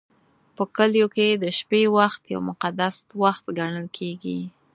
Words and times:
په 0.55 0.63
کلیو 0.75 1.07
کې 1.15 1.27
د 1.43 1.45
شپې 1.57 1.83
وخت 1.97 2.21
یو 2.33 2.41
مقدس 2.49 2.95
وخت 3.23 3.43
ګڼل 3.57 3.87
کېږي. 3.97 4.39